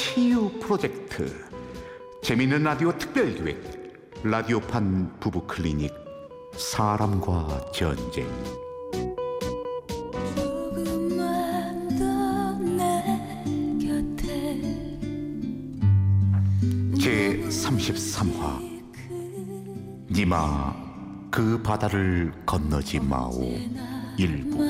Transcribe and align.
치유 0.00 0.50
프로젝트 0.58 1.30
재미있는 2.22 2.62
라디오 2.62 2.90
특별기획 2.96 4.22
라디오판 4.24 5.20
부부 5.20 5.46
클리닉 5.46 5.92
사람과 6.56 7.70
전쟁. 7.70 8.26
제 16.98 17.38
33화. 17.50 18.58
니마 20.10 20.74
그 21.30 21.60
바다를 21.62 22.32
건너지 22.46 22.98
마오. 22.98 23.52
일부 24.16 24.64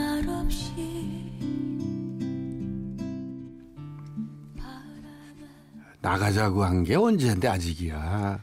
나가자고 6.03 6.65
한 6.65 6.85
게 6.85 6.95
언제인데 6.97 7.49
아직이야. 7.49 8.43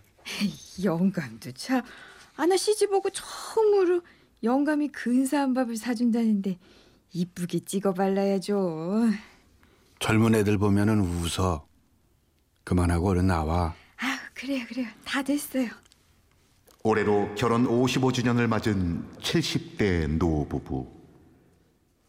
영감도 0.83 1.51
참. 1.53 1.81
아나 2.35 2.55
시집 2.55 2.91
오고 2.93 3.09
처음으로 3.09 4.01
영감이 4.43 4.89
근사한 4.89 5.53
밥을 5.53 5.75
사준다는데 5.77 6.59
이쁘게 7.13 7.61
찍어 7.65 7.93
발라야죠. 7.93 9.09
젊은 9.99 10.35
애들 10.35 10.57
보면은 10.59 10.99
웃어. 11.01 11.65
그만하고 12.63 13.09
얼른 13.09 13.27
나와. 13.27 13.73
아 13.99 14.19
그래요 14.35 14.63
그래요 14.67 14.87
다 15.03 15.23
됐어요. 15.23 15.69
올해로 16.83 17.33
결혼 17.35 17.65
55주년을 17.67 18.45
맞은 18.47 19.03
70대 19.19 20.07
노부부 20.17 20.87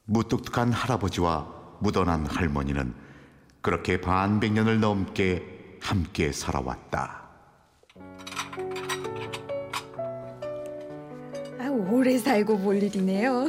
무뚝뚝한 0.04 0.72
할아버지와 0.72 1.78
무던한 1.80 2.26
할머니는 2.26 2.94
그렇게 3.60 4.00
반백년을 4.00 4.80
넘게 4.80 5.42
함께 5.80 6.32
살아왔다 6.32 7.18
아, 11.60 11.68
오래 11.70 12.16
살고 12.18 12.58
볼 12.58 12.82
일이네요. 12.82 13.46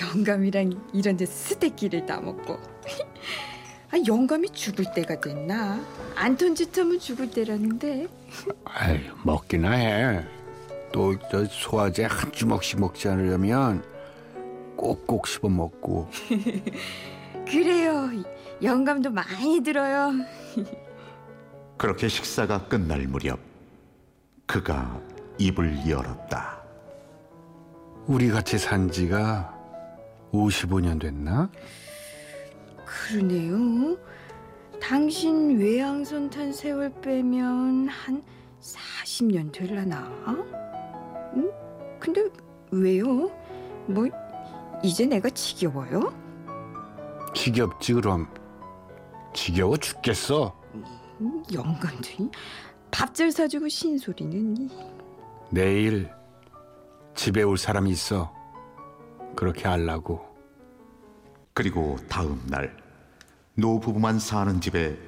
영감이랑 0.00 0.90
이런 0.92 1.16
데 1.16 1.26
스테키를 1.26 2.06
따먹고. 2.06 2.54
아, 3.90 3.96
영감이 4.06 4.50
죽을 4.50 4.84
때가 4.94 5.20
됐나? 5.20 5.80
안톤 6.14 6.54
짓하면 6.54 6.98
죽을 7.00 7.30
때라는데. 7.30 8.06
아이, 8.64 9.00
먹기나 9.24 9.70
해. 9.72 10.24
또 10.92 11.14
저 11.30 11.44
소화제 11.46 12.04
한 12.04 12.30
주먹씩 12.32 12.80
먹지 12.80 13.08
않으려면 13.08 13.82
꼭꼭 14.76 15.26
씹어 15.26 15.48
먹고. 15.48 16.08
그래요. 17.46 18.08
영감도 18.62 19.10
많이 19.10 19.60
들어요. 19.62 20.12
그렇게 21.76 22.08
식사가 22.08 22.66
끝날 22.66 23.06
무렵 23.06 23.38
그가 24.46 25.00
입을 25.38 25.88
열었다 25.88 26.58
우리 28.06 28.30
같이 28.30 28.58
산 28.58 28.90
지가 28.90 29.54
55년 30.32 31.00
됐나? 31.00 31.48
그러네요. 32.84 33.96
당신 34.80 35.58
외항선 35.58 36.30
탄 36.30 36.52
세월 36.52 36.90
빼면 37.00 37.88
한 37.88 38.22
40년 38.60 39.52
될라나? 39.52 40.10
응? 41.36 41.50
근데 42.00 42.28
왜요? 42.70 43.30
뭐 43.86 44.06
이제 44.82 45.04
내가 45.06 45.28
지겨워요? 45.30 46.12
지겹지 47.34 47.94
그럼. 47.94 48.26
지겨워 49.38 49.76
죽겠어. 49.76 50.52
음, 51.20 51.44
영감도 51.52 52.28
밥잘 52.90 53.30
사주고 53.30 53.68
신소리는 53.68 54.68
내일 55.50 56.10
집에 57.14 57.44
올 57.44 57.56
사람이 57.56 57.88
있어. 57.90 58.34
그렇게 59.36 59.68
알라고. 59.68 60.26
그리고 61.54 61.96
다음 62.08 62.44
날 62.48 62.76
노부부만 63.54 64.18
사는 64.18 64.60
집에 64.60 64.98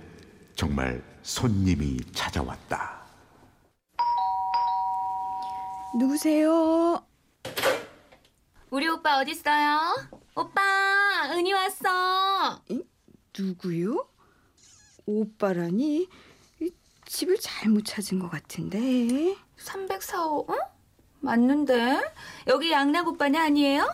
정말 0.55 1.03
손님이 1.23 1.99
찾아왔다 2.13 3.03
누구세요? 5.99 7.05
우리 8.71 8.89
오빠 8.89 9.19
어딨어요? 9.19 10.09
오빠, 10.37 10.61
은희 11.33 11.53
왔어. 11.53 12.63
누구요? 13.37 14.10
오빠라니 15.19 16.09
이, 16.61 16.71
집을 17.07 17.39
잘못 17.41 17.85
찾은 17.85 18.19
것 18.19 18.31
같은데 18.31 18.79
304호, 19.59 20.51
응? 20.51 20.59
맞는데? 21.21 22.01
여기 22.47 22.71
양락 22.73 23.09
오빠는 23.09 23.39
아니에요? 23.39 23.89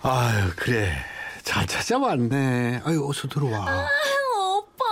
아유 0.00 0.50
그래 0.56 0.92
잘 1.42 1.66
찾아왔네. 1.66 2.82
아유 2.84 3.06
어서 3.08 3.26
들어와. 3.26 3.66
아유, 3.66 4.58
오빠. 4.58 4.84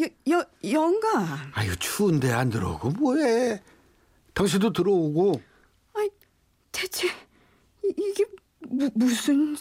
여, 0.00 0.06
여, 0.30 0.44
영감 0.72 1.52
아유 1.52 1.76
추운데 1.76 2.32
안 2.32 2.48
들어오고 2.50 2.90
뭐해? 2.90 3.62
당신도 4.32 4.72
들어오고. 4.72 5.40
아이 5.94 6.08
대체 6.72 7.08
이, 7.84 7.94
이게 7.96 8.24
무, 8.60 8.90
무슨 8.94 9.56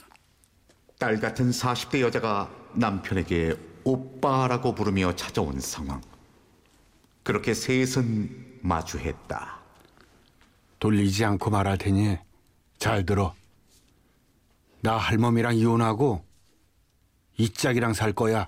딸 1.04 1.20
같은 1.20 1.52
40대 1.52 2.00
여자가 2.00 2.50
남편에게 2.76 3.58
오빠라고 3.84 4.74
부르며 4.74 5.14
찾아온 5.18 5.60
상황 5.60 6.00
그렇게 7.24 7.54
셋은 7.54 8.60
마주했다 8.62 9.60
돌리지 10.80 11.26
않고 11.26 11.50
말할 11.50 11.78
테니 11.78 12.18
잘 12.78 13.06
들어. 13.06 13.36
나 14.80 14.96
할멈이랑 14.96 15.58
이혼하고 15.58 16.24
이 17.38 17.50
짝이랑 17.50 17.92
살 17.92 18.14
거야. 18.14 18.48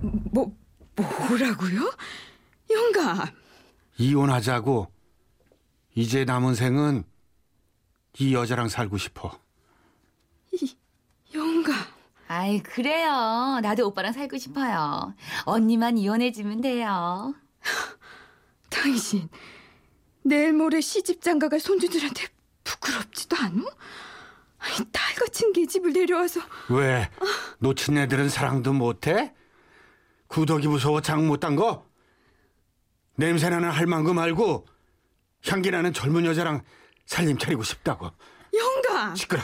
뭐 0.00 0.56
뭐라고요? 0.96 1.92
영감 2.70 3.28
이혼하자고. 3.98 4.90
이제 5.96 6.24
남은 6.24 6.54
생은 6.54 7.04
이 8.18 8.32
여자랑 8.32 8.68
살고 8.70 8.96
싶어. 8.96 9.38
아이, 12.32 12.62
그래요. 12.62 13.58
나도 13.60 13.88
오빠랑 13.88 14.12
살고 14.12 14.38
싶어요. 14.38 15.12
언니만 15.46 15.98
이혼해주면 15.98 16.60
돼요. 16.60 17.34
당신 18.70 19.28
내일 20.22 20.52
모레 20.52 20.80
시집 20.80 21.22
장 21.22 21.40
가갈 21.40 21.58
손주들한테 21.58 22.28
부끄럽지도 22.62 23.36
않아? 23.36 23.64
딸 24.92 25.14
같은 25.16 25.52
계집을 25.52 25.92
내려와서 25.92 26.40
왜? 26.68 27.10
놓친 27.58 27.98
애들은 27.98 28.28
사랑도 28.28 28.74
못해? 28.74 29.34
구덕이 30.28 30.68
무서워 30.68 31.00
장못딴 31.00 31.56
거? 31.56 31.84
냄새나는 33.16 33.72
할망구 33.72 34.14
말고 34.14 34.68
향기나는 35.48 35.92
젊은 35.92 36.24
여자랑 36.26 36.62
살림 37.06 37.36
차리고 37.38 37.64
싶다고. 37.64 38.12
영감 38.54 39.16
시끄러. 39.16 39.42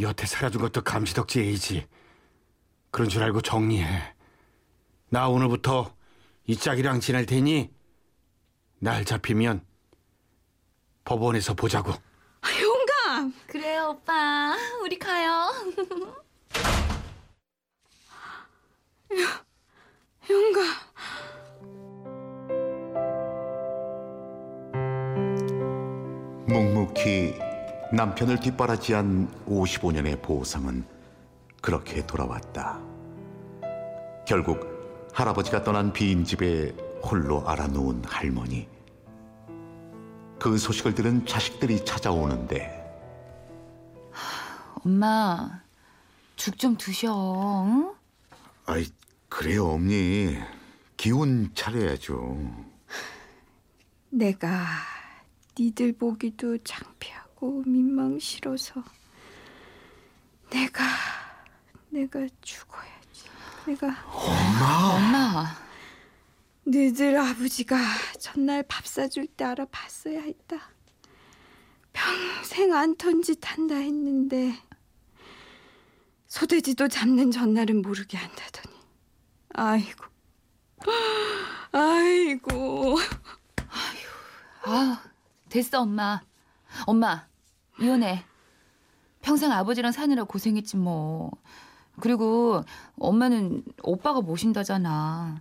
여태 0.00 0.26
살아준 0.26 0.60
것도 0.60 0.82
감시덕지 0.82 1.40
A지. 1.40 1.86
그런 2.90 3.08
줄 3.08 3.22
알고 3.22 3.40
정리해. 3.42 4.14
나 5.08 5.28
오늘부터 5.28 5.94
이 6.46 6.56
짝이랑 6.56 7.00
지낼 7.00 7.26
테니 7.26 7.70
날 8.80 9.04
잡히면 9.04 9.64
법원에서 11.04 11.54
보자고. 11.54 11.92
아, 11.92 12.48
영감 12.60 13.34
그래요, 13.46 13.96
오빠. 13.96 14.56
우리 14.82 14.98
가요. 14.98 15.52
영감 20.30 20.64
묵묵히 26.48 27.53
남편을 27.94 28.40
뒷바라지한 28.40 29.44
55년의 29.46 30.20
보상은 30.20 30.84
그렇게 31.60 32.04
돌아왔다. 32.06 32.80
결국 34.26 35.10
할아버지가 35.12 35.62
떠난 35.62 35.92
빈 35.92 36.24
집에 36.24 36.72
홀로 37.02 37.48
알아놓은 37.48 38.04
할머니. 38.04 38.68
그 40.40 40.58
소식을 40.58 40.94
들은 40.94 41.24
자식들이 41.24 41.84
찾아오는데 41.84 42.82
엄마, 44.84 45.62
죽 46.36 46.58
좀 46.58 46.76
드셔. 46.76 47.64
응? 47.66 47.94
아이 48.66 48.86
그래요 49.28 49.68
엄니 49.68 50.36
기운 50.96 51.50
차려야죠. 51.54 52.36
내가 54.10 54.66
니들 55.58 55.96
보기도 55.96 56.58
창피하고 56.58 57.23
민망 57.64 58.18
싫어서 58.18 58.82
내가 60.50 60.84
내가 61.90 62.26
죽어야지. 62.40 63.24
내가 63.66 63.88
엄마. 64.10 65.46
너들 66.64 67.16
아버지가 67.18 67.76
전날 68.18 68.62
밥 68.62 68.86
사줄 68.86 69.26
때 69.26 69.44
알아봤어야 69.44 70.20
했다. 70.20 70.70
평생 71.92 72.74
안 72.74 72.96
턴짓 72.96 73.38
한다 73.42 73.76
했는데 73.76 74.54
소돼지도 76.26 76.88
잡는 76.88 77.30
전날은 77.30 77.82
모르게 77.82 78.16
한다더니 78.16 78.74
아이고 79.54 80.04
아이고 81.70 82.98
아, 84.66 85.02
됐어, 85.50 85.82
엄마. 85.82 86.22
엄마, 86.86 87.26
이혼해. 87.80 88.24
평생 89.22 89.52
아버지랑 89.52 89.92
사느라 89.92 90.24
고생했지 90.24 90.76
뭐. 90.76 91.30
그리고 92.00 92.62
엄마는 92.98 93.64
오빠가 93.82 94.20
모신다잖아. 94.20 95.40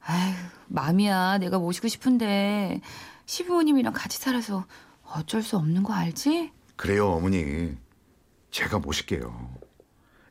아휴, 0.00 0.34
맘이야. 0.68 1.38
내가 1.38 1.58
모시고 1.58 1.88
싶은데 1.88 2.80
시부모님이랑 3.26 3.92
같이 3.92 4.18
살아서 4.18 4.64
어쩔 5.02 5.42
수 5.42 5.56
없는 5.56 5.82
거 5.82 5.92
알지? 5.92 6.52
그래요, 6.76 7.10
어머니. 7.12 7.76
제가 8.50 8.78
모실게요. 8.78 9.54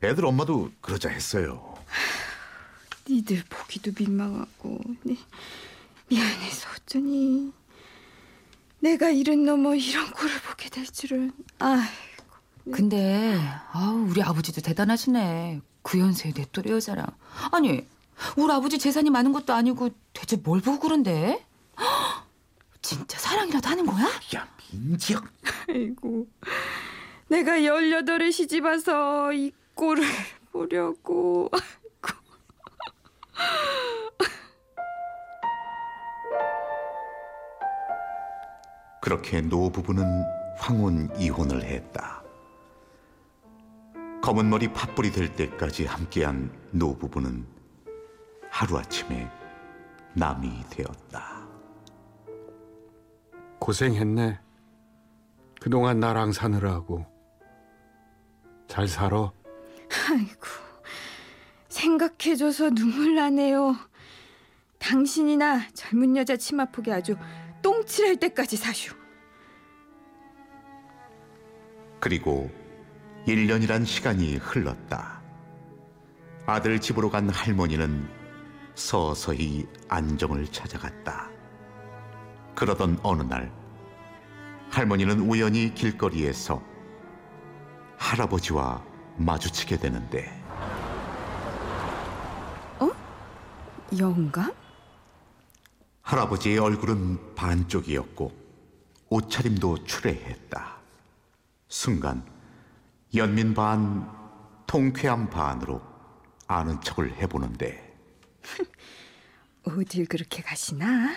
애들 0.02 0.24
엄마도 0.24 0.70
그러자 0.80 1.08
했어요. 1.08 1.74
니들 3.08 3.42
보기도 3.48 3.92
민망하고 3.98 4.80
네, 5.04 5.16
미안해서 6.08 6.68
어쩌니 6.76 7.52
내가 8.80 9.10
이른 9.10 9.44
넘어 9.44 9.74
이런 9.74 10.10
꼴을 10.10 10.40
보게 10.48 10.68
될 10.70 10.84
줄은 10.86 11.32
아 11.58 11.88
근데 12.70 13.38
아우 13.72 14.08
우리 14.08 14.22
아버지도 14.22 14.60
대단하시네. 14.60 15.60
그 15.82 15.98
연세에 15.98 16.32
내 16.32 16.44
또래 16.52 16.70
여자랑. 16.70 17.06
아니 17.50 17.86
우리 18.36 18.52
아버지 18.52 18.78
재산이 18.78 19.10
많은 19.10 19.32
것도 19.32 19.52
아니고 19.54 19.90
대체 20.12 20.36
뭘 20.36 20.60
보고 20.60 20.78
그런데? 20.78 21.44
헉, 21.78 22.26
진짜 22.82 23.18
사랑이라도 23.18 23.68
하는 23.68 23.86
거야? 23.86 24.04
야, 24.36 24.48
민지야. 24.72 25.22
아이고 25.68 26.26
내가 27.28 27.64
열여덟에 27.64 28.30
시집 28.30 28.64
와서 28.64 29.32
이 29.32 29.52
꼴을 29.74 30.04
보려고 30.52 31.50
그렇게 39.08 39.40
노 39.40 39.72
부부는 39.72 40.04
황혼 40.58 41.08
이혼을 41.18 41.64
했다. 41.64 42.22
검은 44.22 44.50
머리 44.50 44.70
팥불이 44.70 45.12
될 45.12 45.34
때까지 45.34 45.86
함께한 45.86 46.52
노 46.72 46.94
부부는 46.94 47.46
하루아침에 48.50 49.30
남이 50.12 50.62
되었다. 50.68 51.48
고생했네. 53.58 54.38
그동안 55.58 56.00
나랑 56.00 56.32
사느라고. 56.32 57.06
잘 58.66 58.86
살아. 58.86 59.32
아이고 60.10 60.46
생각해줘서 61.70 62.68
눈물 62.68 63.14
나네요 63.14 63.74
당신이나 64.78 65.66
젊은 65.72 66.14
여자 66.14 66.36
치마 66.36 66.66
폭에 66.66 66.92
아주 66.92 67.16
똥칠할 67.62 68.16
때까지 68.16 68.58
사슈 68.58 68.97
그리고 72.00 72.50
1년이란 73.26 73.84
시간이 73.84 74.36
흘렀다. 74.36 75.20
아들 76.46 76.80
집으로 76.80 77.10
간 77.10 77.28
할머니는 77.28 78.08
서서히 78.74 79.66
안정을 79.88 80.46
찾아갔다. 80.46 81.28
그러던 82.54 82.98
어느 83.02 83.22
날, 83.22 83.52
할머니는 84.70 85.20
우연히 85.20 85.74
길거리에서 85.74 86.62
할아버지와 87.96 88.84
마주치게 89.16 89.78
되는데, 89.78 90.38
영감? 93.96 94.52
할아버지의 96.02 96.58
얼굴은 96.58 97.34
반쪽이었고, 97.34 98.32
옷차림도 99.08 99.84
추레했다. 99.84 100.77
순간, 101.68 102.24
연민 103.14 103.54
반, 103.54 104.10
통쾌함 104.66 105.30
반으로 105.30 105.80
아는 106.46 106.80
척을 106.80 107.14
해보는데, 107.16 107.96
어딜 109.64 110.06
그렇게 110.06 110.42
가시나? 110.42 111.10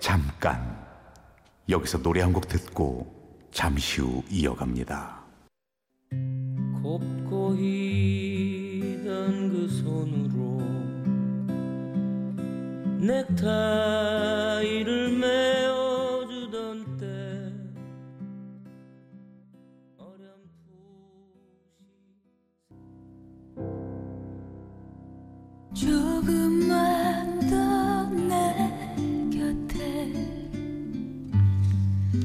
잠깐 0.00 0.86
여기서 1.68 2.00
노래 2.02 2.22
한 2.22 2.32
곡 2.32 2.48
듣고 2.48 3.46
잠시 3.52 4.00
후 4.00 4.22
이어갑니다. 4.30 5.18
곱고 6.82 7.54
희던 7.56 9.50
그 9.50 9.68
손으로 9.68 10.58
넥타이를 13.04 15.10
메 15.18 15.57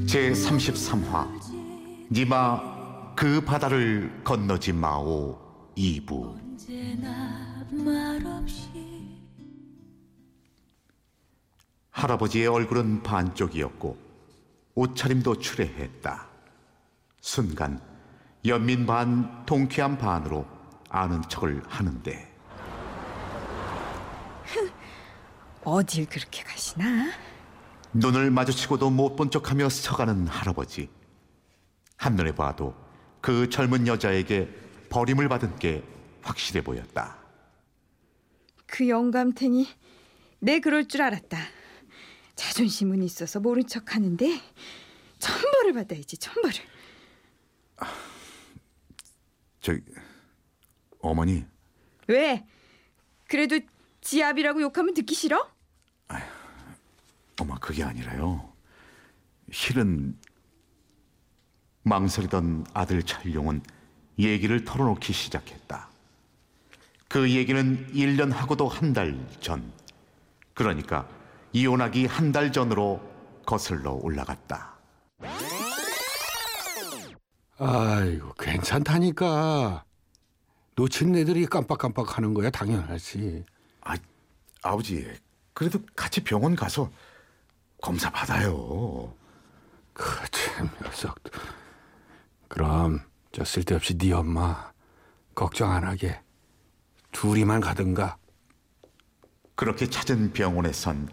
제 0.06 0.30
33화 0.30 1.28
니마 2.10 3.14
그 3.16 3.40
바다를 3.40 4.22
건너지 4.22 4.72
마오 4.72 5.36
2부. 5.76 6.34
언제나 6.34 7.66
말없이. 7.70 8.70
할아버지의 11.90 12.46
얼굴은 12.46 13.02
반쪽이었고 13.02 13.96
옷차림도 14.74 15.38
추레했다. 15.40 16.26
순간 17.20 17.80
연민 18.46 18.86
반 18.86 19.44
통쾌한 19.46 19.98
반으로 19.98 20.46
아는 20.90 21.22
척을 21.28 21.62
하는데 21.66 22.33
어딜 25.64 26.06
그렇게 26.06 26.42
가시나? 26.42 27.10
눈을 27.92 28.30
마주치고도 28.30 28.90
못 28.90 29.16
본 29.16 29.30
척하며 29.30 29.68
서가는 29.68 30.26
할아버지. 30.26 30.90
한눈에 31.96 32.34
봐도 32.34 32.74
그 33.20 33.48
젊은 33.48 33.86
여자에게 33.86 34.48
버림을 34.90 35.28
받은 35.28 35.56
게 35.56 35.82
확실해 36.22 36.62
보였다. 36.62 37.18
그 38.66 38.88
영감탱이 38.88 39.68
내 40.40 40.60
그럴 40.60 40.88
줄 40.88 41.02
알았다. 41.02 41.38
자존심은 42.34 43.02
있어서 43.04 43.38
모른 43.40 43.66
척 43.66 43.94
하는데 43.94 44.40
천벌을 45.18 45.72
받아야지 45.72 46.18
천벌을. 46.18 46.56
저기 49.60 49.80
어머니 51.00 51.44
왜? 52.08 52.44
그래도 53.28 53.58
지압이라고 54.02 54.60
욕하면 54.60 54.92
듣기 54.94 55.14
싫어? 55.14 55.48
어머 57.40 57.54
그게 57.58 57.82
아니라요. 57.82 58.52
실은 59.50 60.16
망설이던 61.82 62.66
아들 62.72 63.02
찰용은 63.02 63.62
얘기를 64.18 64.64
털어놓기 64.64 65.12
시작했다. 65.12 65.88
그 67.08 67.30
얘기는 67.30 67.86
1년 67.92 68.30
하고도 68.32 68.68
한 68.68 68.92
달 68.92 69.18
전. 69.40 69.72
그러니까 70.54 71.08
이혼하기 71.52 72.06
한 72.06 72.32
달 72.32 72.52
전으로 72.52 73.02
거슬러 73.44 73.92
올라갔다. 73.92 74.74
아이고 77.58 78.32
괜찮다니까. 78.34 79.84
놓친 80.76 81.14
애들이 81.14 81.46
깜빡깜빡 81.46 82.16
하는 82.16 82.34
거야 82.34 82.50
당연하지. 82.50 83.44
아, 83.82 83.94
아버지 84.62 85.06
그래도 85.52 85.78
같이 85.94 86.24
병원 86.24 86.56
가서 86.56 86.90
검사 87.84 88.08
받아요. 88.08 89.12
그참 89.92 90.70
녀석. 90.82 91.18
그럼 92.48 93.00
저 93.30 93.44
쓸데없이 93.44 93.98
네 93.98 94.10
엄마 94.14 94.72
걱정 95.34 95.70
안 95.70 95.84
하게 95.84 96.18
둘이만 97.12 97.60
가든가. 97.60 98.16
그렇게 99.54 99.86
찾은 99.86 100.32
병원에선 100.32 101.10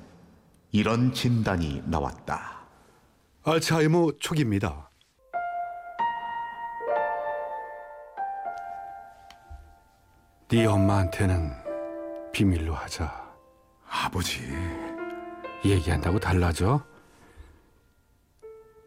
이런 0.71 1.13
진단이 1.13 1.83
나왔다. 1.87 2.61
알츠하이머 3.43 4.13
초기입니다. 4.21 4.89
네 10.47 10.65
엄마한테는 10.65 11.51
비밀로 12.31 12.73
하자. 12.73 13.29
아버지, 13.89 14.39
얘기한다고 15.63 16.19
달라져? 16.19 16.83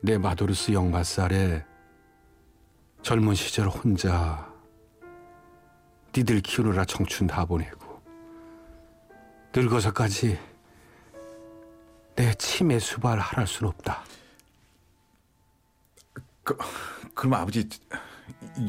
내 0.03 0.19
마도르스 0.19 0.73
영마살에 0.73 1.65
젊은 3.03 3.35
시절 3.35 3.69
혼자 3.69 4.53
니들 6.17 6.41
키우느라 6.41 6.85
청춘 6.85 7.27
다 7.27 7.45
보내고 7.45 8.03
늙어서까지 9.55 10.39
내 12.17 12.35
치매 12.35 12.79
수발 12.79 13.19
할순 13.19 13.69
없다. 13.69 14.05
그, 16.43 16.57
그럼 17.15 17.35
아버지 17.35 17.69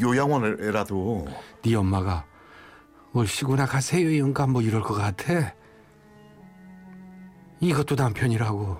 요양원에라도 0.01 1.27
네 1.63 1.75
엄마가 1.75 2.25
얼씨구나 3.13 3.65
가세요 3.65 4.17
영감 4.17 4.51
뭐 4.51 4.61
이럴 4.61 4.81
것 4.81 4.93
같아. 4.93 5.53
이것도 7.65 7.95
남편이라고 7.95 8.77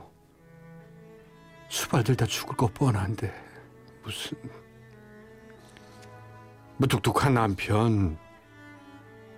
수발 1.69 2.03
들 2.03 2.15
다 2.15 2.25
죽을 2.25 2.55
거 2.55 2.67
뻔한데 2.67 3.33
무슨 4.03 4.37
무뚝뚝한 6.77 7.33
남편 7.33 8.17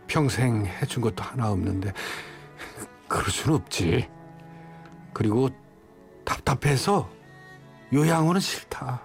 평생 0.08 0.66
해준 0.66 1.02
것도 1.02 1.24
하나 1.24 1.50
없는데 1.52 1.94
그럴 3.08 3.26
순 3.30 3.54
없지. 3.54 4.10
그리고 5.14 5.50
답답해서 6.26 7.10
요양원은 7.94 8.42
싫다. 8.42 9.02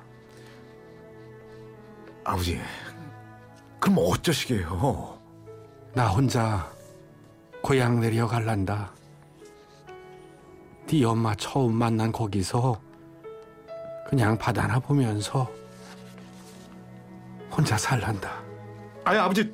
아버지, 2.24 2.60
그럼 3.78 3.96
어쩌시게요? 3.98 5.20
나 5.94 6.08
혼자 6.08 6.70
고향 7.62 8.00
내려 8.00 8.26
갈란다. 8.26 8.92
네 10.92 11.04
엄마 11.04 11.34
처음 11.34 11.74
만난 11.74 12.12
거기서 12.12 12.78
그냥 14.06 14.36
바다나 14.36 14.78
보면서 14.78 15.50
혼자 17.50 17.78
살란다. 17.78 18.42
아니 19.02 19.18
아버지, 19.18 19.50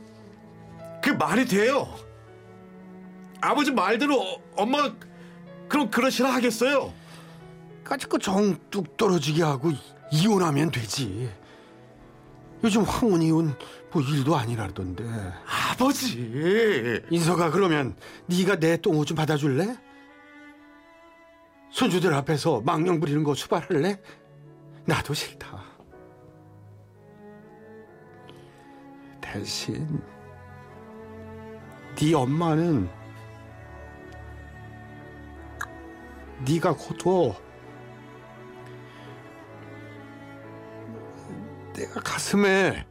그 1.01 1.11
말이 1.11 1.47
돼요? 1.47 1.87
아버지 3.41 3.71
말대로 3.71 4.43
엄마 4.57 4.93
그럼 5.69 5.89
그러시라 5.93 6.35
하겠어요? 6.35 6.93
까짓 7.85 8.09
정뚝 8.21 8.97
떨어지게 8.97 9.45
하고 9.45 9.71
이혼하면 10.11 10.73
되지. 10.73 11.31
요즘 12.65 12.83
황혼 12.83 13.23
이혼 13.23 13.57
뭐 13.93 14.03
일도 14.03 14.35
아니라던데. 14.35 15.05
아버지, 15.47 17.01
인서가 17.13 17.53
그러면 17.53 17.95
네가 18.27 18.59
내 18.59 18.77
똥오 18.77 19.05
좀 19.05 19.17
받아줄래? 19.17 19.77
손주들 21.79 22.13
앞에서 22.13 22.61
망령 22.63 22.99
부리는 22.99 23.23
거 23.23 23.37
수발할래? 23.37 24.03
나도 24.85 25.15
싫다. 25.15 25.63
대신 29.21 30.03
네 31.95 32.15
엄마는 32.15 32.91
네가 36.45 36.75
고도 36.75 37.37
내가 41.75 42.01
가슴에 42.01 42.85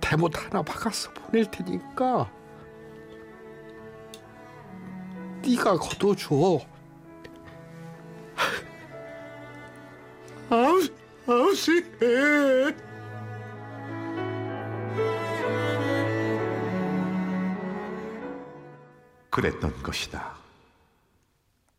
대못 0.00 0.42
하나 0.42 0.62
박아서 0.62 1.12
보낼 1.12 1.44
테니까 1.50 2.32
네가 5.48 5.78
걷어줘. 5.78 6.60
아우, 10.50 10.80
아버지. 11.26 11.82
그랬던 19.30 19.82
것이다. 19.82 20.36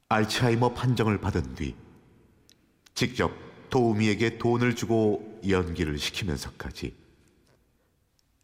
알츠하이머 0.08 0.74
판정을 0.74 1.20
받은 1.20 1.56
뒤 1.56 1.76
직접 2.96 3.32
도우미에게 3.70 4.38
돈을 4.40 4.76
주고 4.76 5.40
연기를 5.48 5.98
시키면서까지 6.00 6.96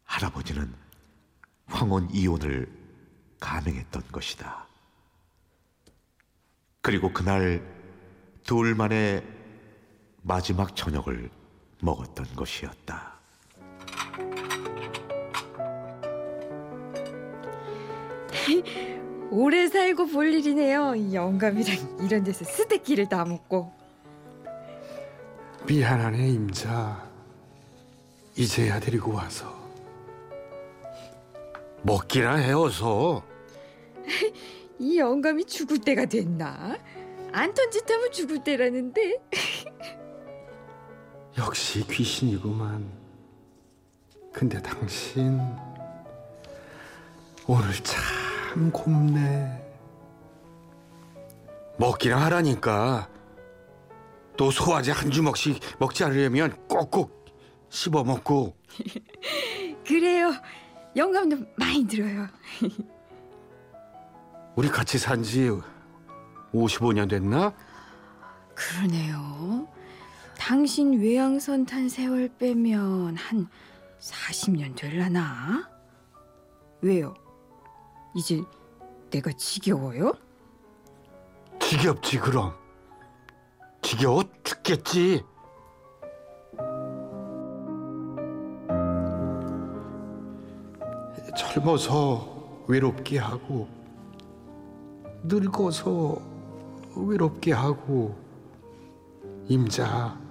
할아버지는 0.04 0.72
황혼 1.66 2.08
이혼을 2.12 2.68
감행했던 3.40 4.02
것이다. 4.12 4.66
그리고 6.86 7.12
그날 7.12 7.60
둘만의 8.44 9.24
마지막 10.22 10.76
저녁을 10.76 11.28
먹었던 11.80 12.26
것이었다. 12.36 13.12
오래 19.32 19.66
살고 19.66 20.06
볼 20.06 20.32
일이네요. 20.32 21.12
영감이랑 21.12 22.04
이런 22.06 22.22
데서 22.22 22.44
스테키를 22.44 23.08
다 23.08 23.24
먹고. 23.24 23.72
미안하네 25.66 26.28
임자. 26.28 27.04
이제야 28.36 28.78
데리고 28.78 29.12
와서 29.12 29.52
먹기나 31.82 32.36
해 32.36 32.52
어서. 32.52 33.24
이 34.78 34.98
영감이 34.98 35.44
죽을 35.46 35.78
때가 35.78 36.06
됐나? 36.06 36.76
안턴 37.32 37.70
짓 37.70 37.88
하면 37.90 38.12
죽을 38.12 38.42
때라는데. 38.42 39.22
역시 41.38 41.86
귀신이구만. 41.86 42.90
근데 44.32 44.60
당신 44.60 45.40
오늘 47.46 47.72
참 47.82 48.70
곱네. 48.70 49.64
먹기나 51.78 52.22
하라니까. 52.24 53.08
또 54.36 54.50
소화제 54.50 54.92
한 54.92 55.10
주먹씩 55.10 55.58
먹지 55.78 56.04
않으려면 56.04 56.54
꼭꼭 56.68 57.24
씹어 57.70 58.04
먹고 58.04 58.54
그래요. 59.86 60.34
영감도 60.94 61.38
많이 61.56 61.86
들어요. 61.86 62.26
우리 64.56 64.68
같이 64.68 64.98
산 64.98 65.22
지 65.22 65.50
55년 66.52 67.08
됐나? 67.10 67.52
그러네요. 68.54 69.68
당신 70.38 70.98
외양선 71.00 71.66
탄 71.66 71.88
세월 71.88 72.28
빼면 72.38 73.16
한 73.16 73.48
40년 74.00 74.74
될라나? 74.74 75.68
왜요? 76.80 77.14
이제 78.14 78.40
내가 79.10 79.30
지겨워요? 79.32 80.12
지겹지 81.60 82.18
그럼. 82.18 82.54
지겨워 83.82 84.22
죽겠지. 84.42 85.22
젊어서 91.36 92.64
외롭게 92.68 93.18
하고 93.18 93.68
늙어서 95.28 96.18
외롭게 96.96 97.52
하고 97.52 98.16
임자 99.48 100.26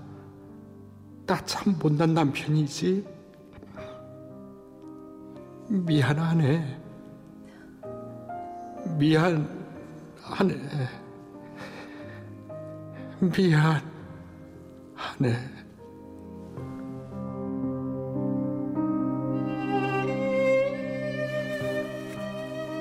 나 1.26 1.44
참 1.46 1.76
못난 1.82 2.14
남편이지. 2.14 3.04
미안하네. 5.70 6.82
미안하네. 9.00 9.48
미안하네. 13.20 13.82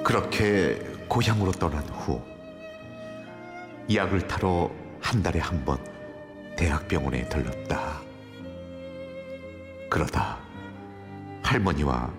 그렇게 0.04 0.93
고향으로 1.14 1.52
떠난 1.52 1.80
후 1.90 2.20
약을 3.94 4.26
타러 4.26 4.68
한 5.00 5.22
달에 5.22 5.38
한 5.38 5.64
번 5.64 5.78
대학병원에 6.56 7.28
들렀다. 7.28 8.02
그러다 9.88 10.40
할머니와 11.44 12.12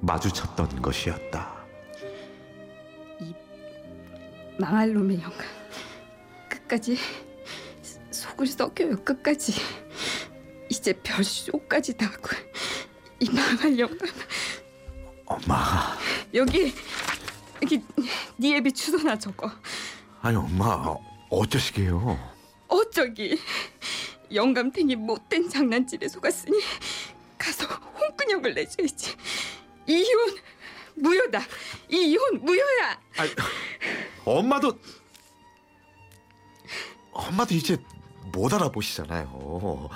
마주쳤던 0.00 0.82
것이었다. 0.82 1.64
망할 4.58 4.92
놈의 4.92 5.22
영감. 5.22 5.46
끝까지 6.48 6.98
속을 8.10 8.48
썩여요. 8.48 8.96
끝까지. 9.04 9.52
이제 10.68 10.92
별쇼까지 11.04 11.96
다 11.96 12.06
하고 12.06 12.30
이 13.20 13.30
망할 13.30 13.78
영감 13.78 14.08
엄마, 15.26 15.96
여기 16.34 16.74
여기 17.64 17.82
네 18.36 18.56
애비 18.56 18.72
주소나 18.72 19.18
적어 19.18 19.50
아니 20.20 20.36
엄마 20.36 20.94
어쩌시게요? 21.30 22.18
어쩌기 22.68 23.40
영감탱이 24.32 24.96
못된 24.96 25.48
장난질에 25.48 26.08
속았으니 26.08 26.60
가서 27.38 27.66
홍근형을 27.66 28.54
내줘야지 28.54 29.16
이혼 29.86 30.36
무효다 30.96 31.40
이혼 31.88 32.44
무효야 32.44 33.00
아니, 33.16 33.30
엄마도 34.24 34.78
엄마도 37.12 37.54
이제 37.54 37.78
못 38.32 38.52
알아보시잖아요. 38.52 39.88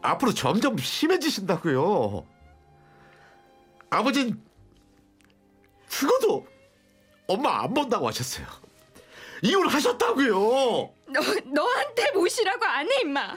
앞으로 0.00 0.32
점점 0.32 0.78
심해지신다고요. 0.78 2.24
아버진 3.90 4.40
죽어도 5.96 6.46
엄마 7.28 7.62
안 7.62 7.74
본다고 7.74 8.08
하셨어요. 8.08 8.46
이혼하셨다고요. 9.42 10.34
너 11.06 11.20
너한테 11.44 12.10
모시라고 12.12 12.64
안 12.64 12.90
해 12.90 13.00
임마 13.02 13.36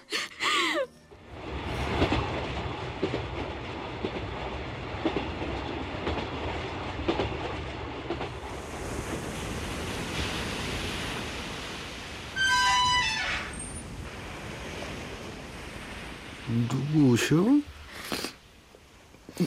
누구셔? 16.47 17.35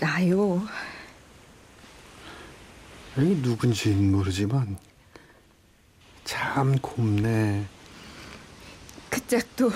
나요 0.01 0.67
아니 3.19 3.35
누군지는 3.35 4.13
모르지만 4.13 4.79
참 6.23 6.79
곱네. 6.79 7.67
그 9.11 9.27
짝도 9.27 9.73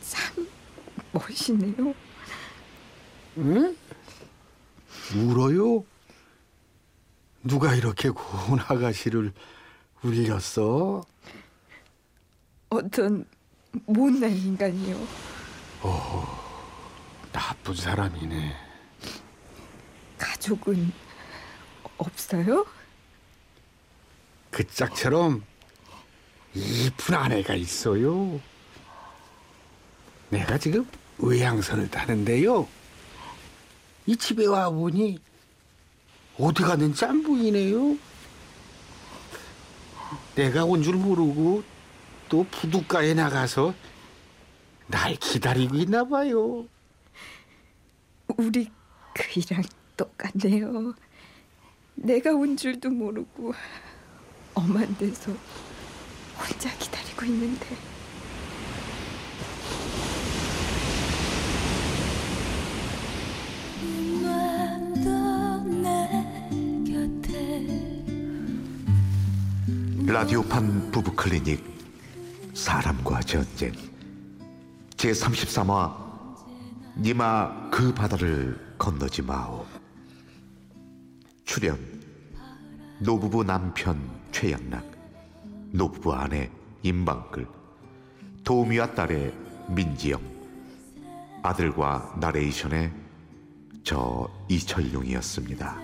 참 0.00 0.46
멋있네요 1.10 1.92
응? 3.38 3.76
울어요? 5.16 5.84
누가 7.42 7.74
이렇게 7.74 8.10
고운 8.10 8.60
아가씨를 8.60 9.32
울렸어? 10.04 11.04
어떤 12.68 13.24
못난 13.84 14.30
인간이요 14.30 15.04
나쁜 17.32 17.74
사람이네. 17.74 18.54
가족은 20.18 20.92
없어요? 22.04 22.66
그 24.50 24.66
짝처럼 24.66 25.44
이쁜 26.54 27.14
아내가 27.14 27.54
있어요. 27.54 28.40
내가 30.30 30.58
지금 30.58 30.88
의향선을 31.18 31.90
타는데요. 31.90 32.68
이 34.06 34.16
집에 34.16 34.46
와 34.46 34.70
보니 34.70 35.18
어디 36.38 36.62
갔는지 36.62 37.04
안 37.04 37.22
보이네요. 37.22 37.96
내가 40.34 40.64
온 40.64 40.82
줄 40.82 40.94
모르고 40.96 41.62
또 42.28 42.44
부둣가에 42.50 43.14
나가서 43.14 43.74
날 44.88 45.14
기다리고 45.16 45.76
있나 45.76 46.04
봐요. 46.04 46.66
우리 48.36 48.70
그이랑 49.14 49.62
똑같네요. 49.96 50.94
내가 51.94 52.32
온 52.32 52.56
줄도 52.56 52.90
모르고 52.90 53.54
엄한 54.54 54.96
데서 54.98 55.32
혼자 56.38 56.70
기다리고 56.78 57.24
있는데. 57.26 57.66
라디오판 70.06 70.90
부부 70.90 71.14
클리닉 71.14 71.64
사람과 72.54 73.20
전쟁. 73.20 73.72
제 74.96 75.10
33화 75.10 75.92
니마 76.96 77.68
그 77.70 77.92
바다를 77.92 78.58
건너지 78.78 79.22
마오 79.22 79.66
출연 81.54 81.78
노부부 82.98 83.44
남편 83.44 83.96
최양락 84.32 84.84
노부부 85.70 86.12
아내 86.12 86.50
임방글 86.82 87.46
도우미와 88.42 88.92
딸의 88.96 89.32
민지영 89.68 90.20
아들과 91.44 92.16
나레이션의 92.18 92.92
저 93.84 94.28
이철용이었습니다. 94.48 95.83